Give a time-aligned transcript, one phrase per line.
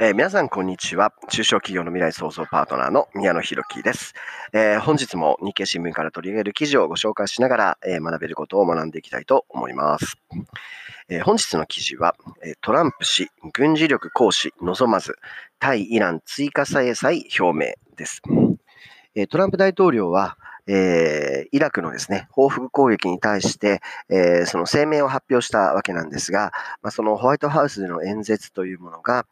[0.00, 1.12] えー皆さん、こんにちは。
[1.28, 4.14] 中小企業の未来創造パートナーの宮野博樹です、
[4.52, 10.16] えー本日も日経新聞から取り上げる記事をご紹介しながら、えー学べることを学んでいきたいと思います。
[11.08, 12.14] え本日の記事は、
[12.44, 15.16] えトランプ氏、軍事力行使望まず、
[15.58, 18.22] 対イラン追加制裁表明です。
[19.16, 29.26] えトランプ大統領は、えーイラクのですね、報復攻撃に対して、えーその声明を発表したわけなんですが、まあ、そのホワイトハウスでの演説というものが、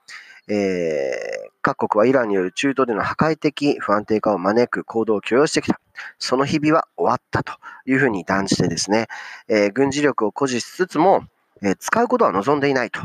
[0.48, 5.80] えー各国はイランによる中東での破壊的不安定化を招く行動を許容してきた。
[6.20, 7.54] その日々は終わったと
[7.86, 9.08] いうふうに断じてですね、
[9.48, 11.24] えー軍事力を誇示しつつも、
[11.62, 13.00] えー使うことは望んでいないと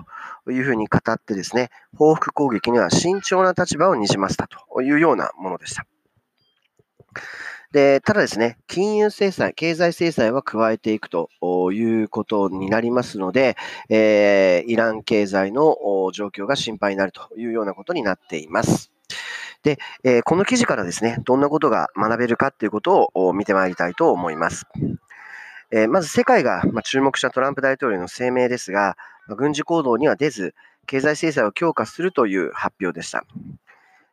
[0.51, 5.87] いうふうに語ってですね、報復攻撃には慎重な立場をにじませたというようなものでした。
[7.71, 11.29] で、ただですね、金融制裁、経済制裁は加えていくと
[11.71, 13.55] いうことになりますので、
[13.89, 15.77] えーイラン経済の
[16.13, 18.91] 状況が心配になるというようなことになっています。
[19.63, 24.65] で、えーこの記事からですね、どんなことが学べるかということを見てまいりたいと思います。
[25.71, 28.97] えーまず世界が注目したトランプ大統領の声明ですが、
[29.37, 30.53] 軍事行動には出ず、
[30.87, 33.23] 経済制裁を強化するという発表でした。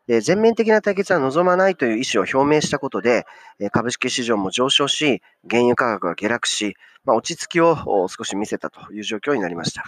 [0.08, 3.26] で全面的な対決は望まないという意思を表明したことで、
[3.60, 7.76] え株式市場も上昇し、原油価格が下落し、まあ、落ち着きを
[8.08, 9.84] 少し見せたという状況になりました。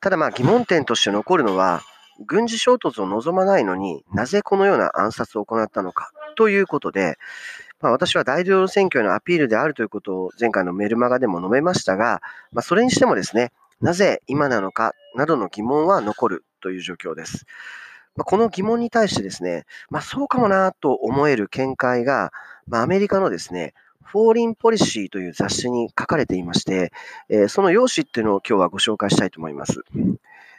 [0.00, 1.82] ただま疑問点として残るのは、
[2.26, 7.16] 軍事衝突を望まないのになぜこのような暗殺を行ったのかということで、
[7.80, 12.20] まあ、私は大統領選挙へのアピールであるということを前回のメルマガでも述べましたが、
[12.50, 17.46] まあ、それにしてもですね、なぜ今なのかなどの疑問は残るという状況です。
[18.16, 22.32] まあこの疑問に対してですね、まあ、そうかもなと思える見解が、
[22.66, 23.74] まあ、アメリカのですね、
[24.14, 26.92] Foreign Policy という雑誌に書かれていまして、
[27.28, 29.80] えーその要旨っていうのを今日はご紹介したいと思います。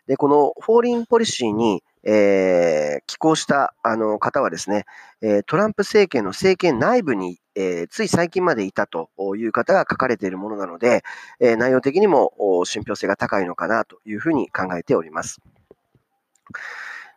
[0.07, 4.85] で、この Foreign Policy に、えー寄稿したあの方はですね、
[5.21, 11.03] えトランプ政権の政権内部に、えーつい最近までいたという方が書かれているものなので、
[11.39, 12.33] え内容的にも
[12.65, 15.39] 信憑性が高いのかなというふうに考えております。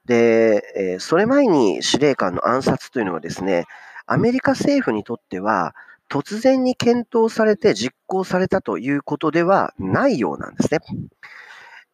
[0.09, 3.67] で、えーそれ前に司令官の暗殺というのはですね、
[4.07, 5.75] アメリカ政府にとっては、
[6.11, 10.81] 突然に検討されて実行されたということではないようなんですね。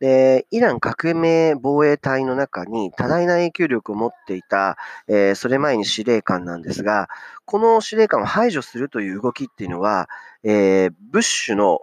[0.00, 4.76] で、イラン革命防衛隊の中に多大な影響力を持っていた、
[5.08, 7.08] えーそれ前に司令官なんですが、
[7.44, 10.08] この司令官を排除するという動きっていうのは、
[10.44, 11.80] えーブッシュの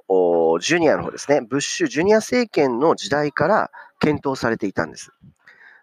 [0.59, 5.12] ジュニアの方ですね、ブッシュジュニア政権の時代から検討されていたんです。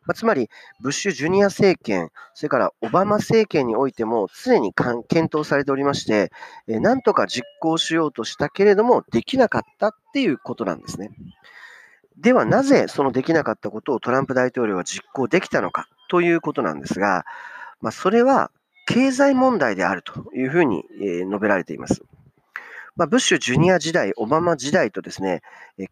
[0.09, 0.49] まあ、つまり、
[0.81, 6.33] ブッシュジュニア政権、それからオバマ政権においても常に検討されておりまして、
[6.67, 11.11] えなんとか実行しようとしたけれども、できなかったっていうことなんですね。
[12.17, 17.27] では、なぜそのできなかったことをトランプ大統領は実行できたのかということなんですが、
[17.83, 18.51] まあ、それは
[18.87, 22.03] 経済問題であるというふうに述べられています。
[22.97, 25.43] まあ、ブッシュジュニア時代、オバマ時代とですね、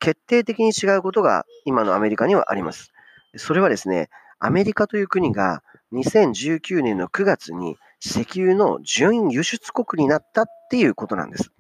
[0.00, 2.94] 決定的に違うことが今のアメリカにはあります。
[3.36, 4.08] それはですね、
[4.38, 11.50] アメリカという国が2019年の9月に石油の準輸出国になったっていうことなんです。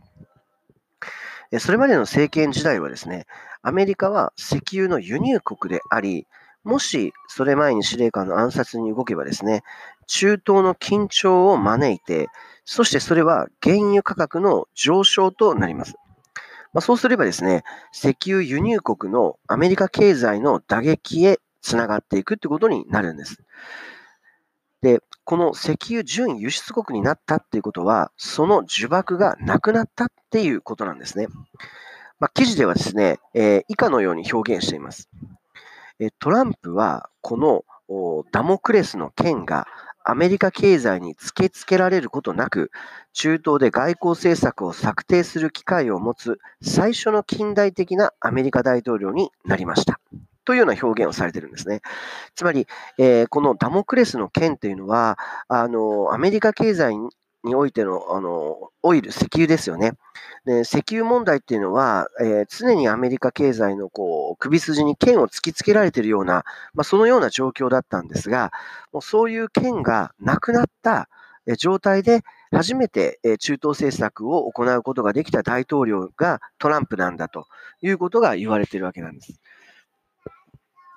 [1.58, 3.26] それまでの政権時代はですね、
[3.62, 6.26] アメリカは石油の輸入国であり、
[6.64, 9.62] もしそれ前に司令官の暗殺に動けばですね、
[10.08, 12.28] 中東の緊張を招いて、
[12.64, 15.94] そしてそれは原油価格の上昇となります。
[16.72, 23.42] まあ、そうすればですね、石油輸入国のアメリカ経済の打撃へつながっていくってことになるんです。
[24.82, 31.28] で、この石油準輸出国になったっていうことは、その呪縛がなくなったっていうことなんですね。
[32.18, 35.08] まあ、記事ではですね、えー以下のように表現しています。
[35.98, 37.64] えトランプはこの
[38.32, 39.66] ダモクレスの剣が
[40.04, 42.70] アメリカ経済に突きつけられることなく、
[43.12, 49.98] 中東で外交政策を策定する機会を持つ最初の近代的なアメリカ大統領になりました。
[50.46, 51.82] というような表現をされてるんですね。
[52.34, 52.66] つまり、
[52.96, 55.18] えーこのダモクレスの剣というのは、
[55.48, 56.96] あのアメリカ経済
[57.44, 59.92] においてのあのオイル、石油ですよね。
[60.46, 66.44] で石油問題っていうのは、えー常にアメリカ経済のこう首筋に剣を突きつけられているような、
[66.74, 68.52] まあ、そのような状況だったんですが、
[68.92, 71.08] もうそういう剣がなくなった
[71.58, 72.22] 状態で、
[72.52, 77.46] 初めて中東政策を行うことができた大統領がトランプなんだと
[77.82, 79.34] いうことが言われているわけなんです。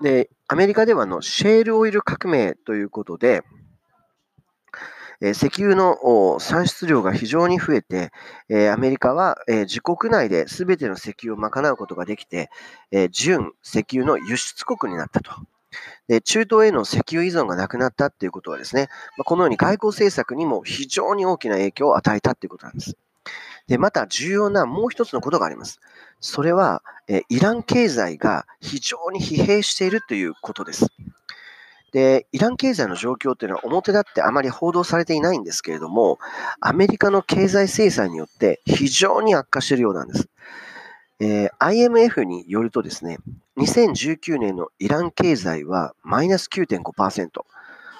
[0.01, 3.43] で、アメリカではのシェールオイル革命ということで、
[5.21, 8.11] え石油の産出量が非常に増えて、
[8.47, 12.49] えアメリカは、え自国内で全ての石油を賄うことができて、
[12.91, 15.31] えー純石油の輸出国になったと。
[16.07, 22.97] で中東への石油依存がなくなったっていうことはですね、ま、このように外交政策にも非常に大きな影響を与えたっていうことなんです。
[23.69, 25.79] で、また重要なもう一つのことがあります。
[26.19, 30.87] それは、えイラン経済が非常に疲弊しているということです。
[31.91, 36.17] で、イラン経済の状況というのは表立ってあまり報道されていないんですけれども、
[36.59, 40.29] アメリカの経済制裁によって非常に悪化しているようなんです。
[41.19, 43.19] えー、IMF によるとですね、
[43.57, 47.41] 2019年のイラン経済はマイナス9.5%、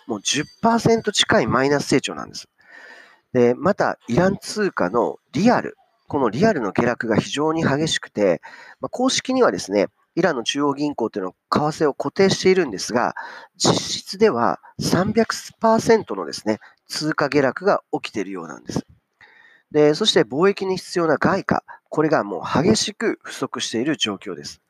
[0.08, 2.48] もう10%近いマイナス成長なんです。
[3.34, 5.78] で、また、イラン通貨のリアル、
[6.08, 8.42] このリアルの下落が非常に激しくて、
[8.80, 13.16] まあ、公式にはですね、イランの中央銀行というのは為替を固定しているんですが、
[13.58, 18.86] 実質では300%のですね、通貨下落が起きているようなんです。
[19.72, 24.62] で、そして貿易に必要な外貨、これがもう激しく不足している状況です。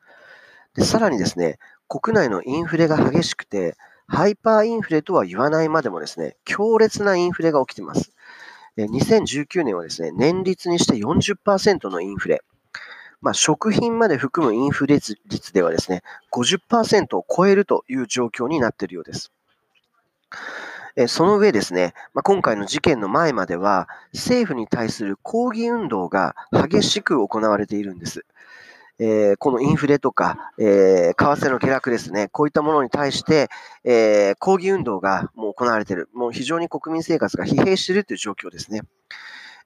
[0.74, 1.58] で、さらにですね、
[1.88, 3.76] 国内のインフレが激しくて、
[4.06, 8.12] ハイパーインフレとは言わないまでもですね、強烈なインフレが起きています。
[8.86, 12.42] 2019年はですね、年率にして40%のインフレ。
[13.20, 19.30] まあ、食品まで含むインフレ率ではですね、50%を超えるという状況になっているようです。
[21.06, 28.24] その上ですね、まあ、今回の事件の前までは、政府に対する抗議運動が激しく行われているんです。
[29.00, 33.48] えー、このインフレとか、えー、為替の下落ですね、こういったものに対して、
[33.82, 36.10] えー、抗議運動がもう行われている。
[36.12, 38.82] もう非常に国民生活が疲弊しているという状況ですね。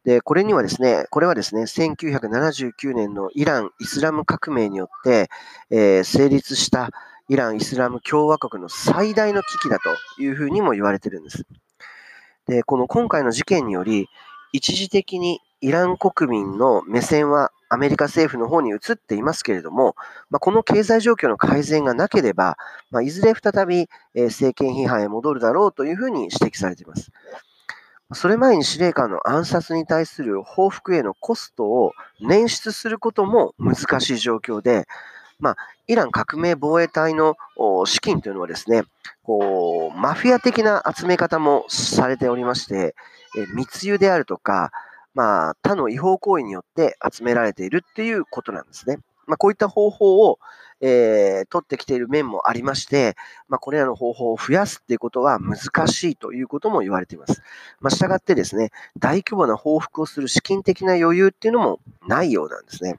[0.04, 5.28] で、これにはですね、これはですね、1979年のイラン・イスラム革命によって、
[5.70, 6.90] えー、成立した
[7.28, 11.44] イラン・イスラム共和国の最大の危機だというふうにも言われているんです。
[12.46, 14.08] で、この今回の事件により、
[14.52, 19.96] 一時的にイラン国民の目線はアメリカ政府の方に移っていますけれども、
[20.30, 22.56] まあ、この経済状況の改善がなければ、
[22.92, 27.10] まあ、いずれ再び、え政権批判へ戻るだろうというふうに指摘されています。
[28.12, 34.86] それ前に司令官の暗殺に対する報復へのコストを捻出することも難しい状況で、
[35.40, 35.56] まあ、
[35.88, 37.34] イラン革命防衛隊の
[37.86, 38.84] 資金というのはですね、
[39.24, 42.94] こうマフィア的な集め方もされておりまして、
[43.36, 44.70] え密輸であるとか、
[45.14, 48.98] まあ、他の違法行為によって集められているっていうことなんですね。
[49.26, 50.38] まあ、こういった方法を、
[50.80, 53.16] えー、取ってきている面もありまして、
[53.48, 57.42] まあ、これらの方法を増やすっていうことは難しいということも言われています。
[57.80, 62.98] まあ、したがってですね、大規模な報復をする資金的な余裕っていうのもないようなんですね。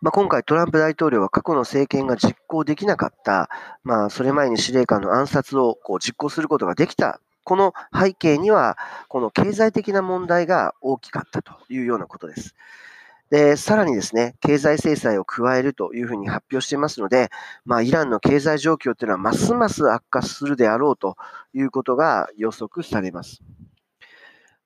[0.00, 3.48] まあ、今回トランプ大統領は過去の政権が実行できなかった、
[3.82, 8.76] まあ、それ前に司令官の暗殺をこう実行することができたこの背景には、
[9.08, 12.54] この経済的な問題が大きかったというようなことです。
[13.30, 17.30] で、さらにですね、経済制裁を加えるというふうに発表していますので、
[17.64, 21.16] まあ、イランの経済状況というのはますます悪化するであろうと
[21.54, 23.40] いうことが予測されます。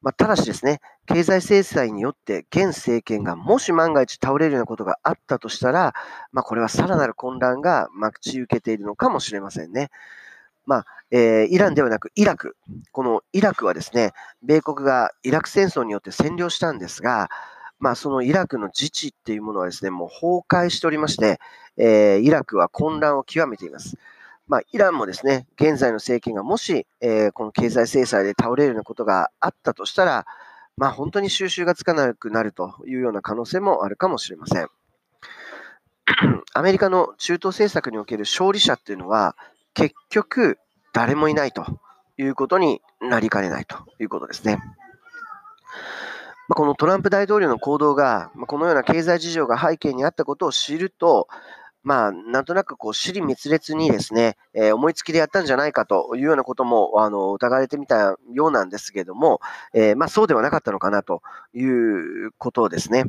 [0.00, 5.94] まあ、ただしですね、経済制裁によって現政権がもし万が一倒れるようなことがあったとしたら、
[6.32, 9.90] まあ、これはさらなる混乱が待ち受けているのかもしれませんね。
[10.66, 12.56] まあ、えー、イランではなくイラク。
[12.92, 14.12] このイラクはですね、
[14.42, 17.28] 米国がイラク戦争によって占領したんですが、
[17.78, 21.40] まあ、そのイラクの自治っていうものはですね、もう崩壊しておりまして、
[21.76, 23.96] えー、イラクは混乱を極めています。
[24.46, 30.26] まあ、イランもですね、現在の政権がもし、えー、この経済制裁で倒れるようなことがあったとしたら、
[30.76, 34.68] まあ、本当に収拾がつかなくなるというような可能性もあるかもしれません。
[36.54, 39.36] アメリカの中東政策における勝利者っていうのは、
[39.74, 40.58] 結局、
[40.92, 41.64] 誰もいないと
[42.18, 44.58] いうことになりかねないということですね。
[46.48, 51.28] まこのトランプ大統領の行動が、まこのような経済事情が背景にあったことを知ると、
[51.82, 59.40] まあ、なんとなくこう、尻滅裂にですね、えー、思いつきでやったんじゃないかというようなことも、あの、疑われてみたようなんですけども、
[59.74, 61.22] えー、まあ、そうではなかったのかなと
[61.54, 63.06] いうことですね。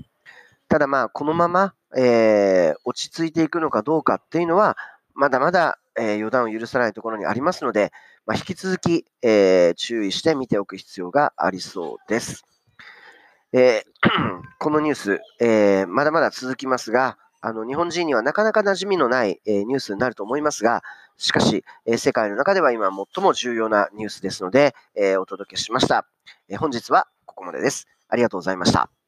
[0.70, 4.76] ただまあ、このまま、えー、落ち着いていくのかどうかっていうのは、
[5.14, 7.92] まだまだえー、予断を許さないところにありますので、
[8.26, 12.44] まあ、引き続き、えー、注意して見ておく必要がありそうです。
[13.52, 20.82] えー、 このニュース、えまだまだ続きますが、あの日本人にはなかなか馴染みのない、えニュースになると思いますが、
[21.18, 26.08] しかし、え世界の中では今最も重要なニュースですので、えお届けしました、
[26.50, 27.88] え本日はここまでです。
[28.08, 29.03] ありがとうございました。